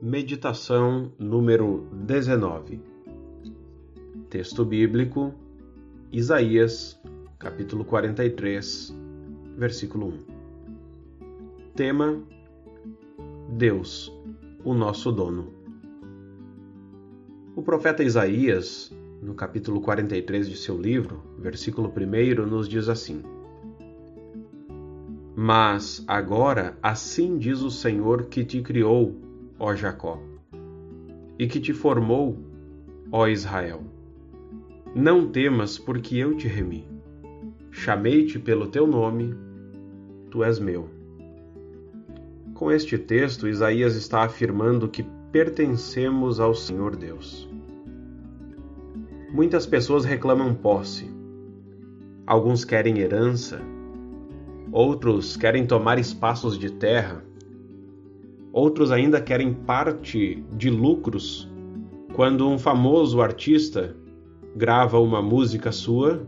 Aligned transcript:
Meditação 0.00 1.12
número 1.18 1.86
19. 1.92 2.80
Texto 4.30 4.64
bíblico: 4.64 5.34
Isaías, 6.10 6.98
capítulo 7.38 7.84
43, 7.84 8.96
versículo 9.58 10.06
1. 10.06 10.12
Tema: 11.74 12.22
Deus, 13.50 14.10
o 14.64 14.74
nosso 14.74 15.12
dono. 15.12 15.52
O 17.54 17.62
profeta 17.62 18.02
Isaías, 18.02 18.92
no 19.22 19.34
capítulo 19.34 19.80
43 19.80 20.48
de 20.48 20.56
seu 20.56 20.80
livro, 20.80 21.22
versículo 21.38 21.92
1, 21.94 22.46
nos 22.46 22.68
diz 22.68 22.88
assim: 22.88 23.22
Mas 25.36 26.02
agora 26.06 26.76
assim 26.82 27.36
diz 27.36 27.60
o 27.60 27.70
Senhor 27.70 28.24
que 28.24 28.44
te 28.44 28.62
criou 28.62 29.24
ó 29.58 29.74
Jacó, 29.74 30.20
e 31.38 31.46
que 31.46 31.60
te 31.60 31.72
formou, 31.72 32.38
ó 33.10 33.26
Israel. 33.26 33.82
Não 34.94 35.28
temas, 35.28 35.78
porque 35.78 36.16
eu 36.16 36.36
te 36.36 36.46
remi. 36.46 36.86
Chamei-te 37.70 38.38
pelo 38.38 38.68
teu 38.68 38.86
nome, 38.86 39.34
tu 40.30 40.44
és 40.44 40.58
meu. 40.58 40.88
Com 42.54 42.70
este 42.70 42.96
texto, 42.96 43.48
Isaías 43.48 43.96
está 43.96 44.22
afirmando 44.22 44.88
que 44.88 45.02
pertencemos 45.30 46.40
ao 46.40 46.54
Senhor 46.54 46.96
Deus. 46.96 47.48
Muitas 49.32 49.66
pessoas 49.66 50.04
reclamam 50.04 50.54
posse. 50.54 51.10
Alguns 52.26 52.64
querem 52.64 52.98
herança, 52.98 53.60
outros 54.72 55.36
querem 55.36 55.66
tomar 55.66 55.98
espaços 55.98 56.58
de 56.58 56.70
terra 56.70 57.22
Outros 58.54 58.92
ainda 58.92 59.20
querem 59.20 59.52
parte 59.52 60.44
de 60.52 60.70
lucros 60.70 61.50
quando 62.14 62.48
um 62.48 62.56
famoso 62.56 63.20
artista 63.20 63.96
grava 64.54 65.00
uma 65.00 65.20
música 65.20 65.72
sua 65.72 66.24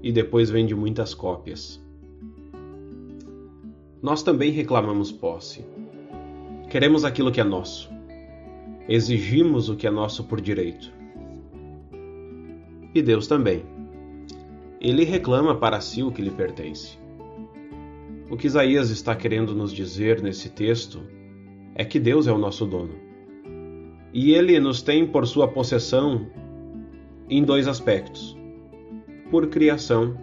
e 0.00 0.12
depois 0.12 0.48
vende 0.48 0.76
muitas 0.76 1.14
cópias. 1.14 1.84
Nós 4.00 4.22
também 4.22 4.52
reclamamos 4.52 5.10
posse. 5.10 5.64
Queremos 6.70 7.04
aquilo 7.04 7.32
que 7.32 7.40
é 7.40 7.44
nosso. 7.44 7.90
Exigimos 8.88 9.68
o 9.68 9.74
que 9.74 9.88
é 9.88 9.90
nosso 9.90 10.22
por 10.24 10.40
direito. 10.40 10.92
E 12.94 13.02
Deus 13.02 13.26
também. 13.26 13.64
Ele 14.80 15.04
reclama 15.04 15.56
para 15.56 15.80
si 15.80 16.04
o 16.04 16.12
que 16.12 16.22
lhe 16.22 16.30
pertence. 16.30 16.96
O 18.30 18.36
que 18.36 18.46
Isaías 18.46 18.90
está 18.90 19.16
querendo 19.16 19.52
nos 19.52 19.72
dizer 19.72 20.22
nesse 20.22 20.48
texto 20.50 21.00
é 21.74 21.84
que 21.84 21.98
Deus 21.98 22.28
é 22.28 22.32
o 22.32 22.38
nosso 22.38 22.64
dono. 22.66 22.94
E 24.12 24.32
ele 24.32 24.60
nos 24.60 24.80
tem 24.80 25.06
por 25.06 25.26
sua 25.26 25.48
possessão 25.48 26.26
em 27.28 27.42
dois 27.42 27.66
aspectos: 27.66 28.36
por 29.28 29.48
criação 29.48 30.16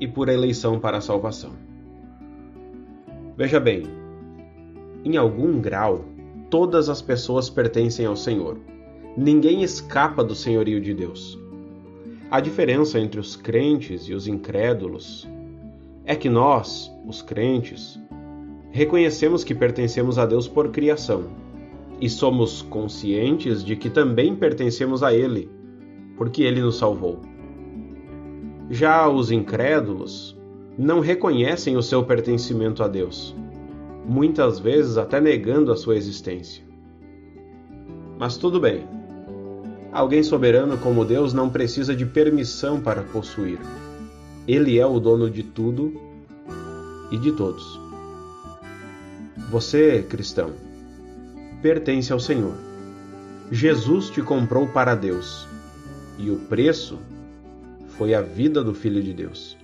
e 0.00 0.08
por 0.08 0.30
eleição 0.30 0.80
para 0.80 0.96
a 0.96 1.02
salvação. 1.02 1.71
Veja 3.42 3.58
bem, 3.58 3.82
em 5.04 5.16
algum 5.16 5.60
grau, 5.60 6.04
todas 6.48 6.88
as 6.88 7.02
pessoas 7.02 7.50
pertencem 7.50 8.06
ao 8.06 8.14
Senhor. 8.14 8.56
Ninguém 9.16 9.64
escapa 9.64 10.22
do 10.22 10.32
senhorio 10.32 10.80
de 10.80 10.94
Deus. 10.94 11.36
A 12.30 12.38
diferença 12.38 13.00
entre 13.00 13.18
os 13.18 13.34
crentes 13.34 14.02
e 14.02 14.14
os 14.14 14.28
incrédulos 14.28 15.28
é 16.04 16.14
que 16.14 16.28
nós, 16.28 16.88
os 17.04 17.20
crentes, 17.20 18.00
reconhecemos 18.70 19.42
que 19.42 19.56
pertencemos 19.56 20.20
a 20.20 20.24
Deus 20.24 20.46
por 20.46 20.70
criação 20.70 21.24
e 22.00 22.08
somos 22.08 22.62
conscientes 22.62 23.64
de 23.64 23.74
que 23.74 23.90
também 23.90 24.36
pertencemos 24.36 25.02
a 25.02 25.12
Ele, 25.12 25.50
porque 26.16 26.44
Ele 26.44 26.60
nos 26.60 26.78
salvou. 26.78 27.18
Já 28.70 29.08
os 29.08 29.32
incrédulos 29.32 30.40
não 30.76 31.00
reconhecem 31.00 31.76
o 31.76 31.82
seu 31.82 32.04
pertencimento 32.04 32.82
a 32.82 32.88
Deus, 32.88 33.34
muitas 34.06 34.58
vezes 34.58 34.96
até 34.96 35.20
negando 35.20 35.70
a 35.70 35.76
sua 35.76 35.96
existência. 35.96 36.64
Mas 38.18 38.36
tudo 38.36 38.60
bem. 38.60 38.86
Alguém 39.92 40.22
soberano 40.22 40.78
como 40.78 41.04
Deus 41.04 41.34
não 41.34 41.50
precisa 41.50 41.94
de 41.94 42.06
permissão 42.06 42.80
para 42.80 43.02
possuir. 43.02 43.58
Ele 44.48 44.78
é 44.78 44.86
o 44.86 44.98
dono 44.98 45.28
de 45.30 45.42
tudo 45.42 45.92
e 47.10 47.18
de 47.18 47.32
todos. 47.32 47.78
Você, 49.50 50.02
cristão, 50.08 50.52
pertence 51.60 52.12
ao 52.12 52.18
Senhor. 52.18 52.54
Jesus 53.50 54.08
te 54.08 54.22
comprou 54.22 54.66
para 54.66 54.94
Deus 54.94 55.46
e 56.18 56.30
o 56.30 56.36
preço 56.36 56.98
foi 57.98 58.14
a 58.14 58.22
vida 58.22 58.64
do 58.64 58.72
Filho 58.72 59.02
de 59.02 59.12
Deus. 59.12 59.61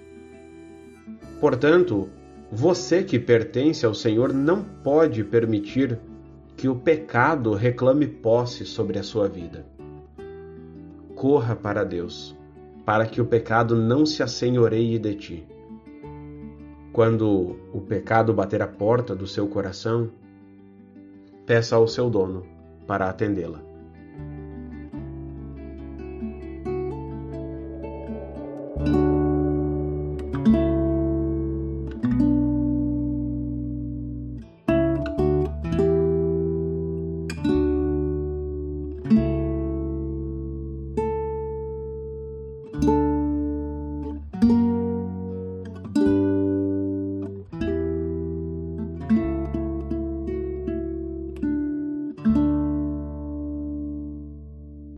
Portanto, 1.40 2.08
você 2.50 3.02
que 3.02 3.18
pertence 3.18 3.84
ao 3.84 3.94
Senhor 3.94 4.32
não 4.32 4.62
pode 4.62 5.22
permitir 5.22 5.98
que 6.56 6.68
o 6.68 6.74
pecado 6.74 7.54
reclame 7.54 8.06
posse 8.06 8.64
sobre 8.64 8.98
a 8.98 9.02
sua 9.02 9.28
vida. 9.28 9.64
Corra 11.14 11.54
para 11.54 11.84
Deus 11.84 12.36
para 12.88 13.04
que 13.04 13.20
o 13.20 13.26
pecado 13.26 13.76
não 13.76 14.06
se 14.06 14.22
assenhoreie 14.22 14.98
de 14.98 15.14
ti. 15.14 15.46
Quando 16.90 17.58
o 17.70 17.82
pecado 17.82 18.32
bater 18.32 18.62
a 18.62 18.66
porta 18.66 19.14
do 19.14 19.26
seu 19.26 19.46
coração, 19.46 20.10
peça 21.44 21.76
ao 21.76 21.86
seu 21.86 22.08
dono 22.08 22.46
para 22.86 23.06
atendê-la. 23.10 23.60